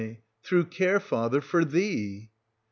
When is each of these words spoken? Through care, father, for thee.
Through 0.41 0.63
care, 0.69 0.99
father, 0.99 1.41
for 1.41 1.63
thee. 1.63 2.31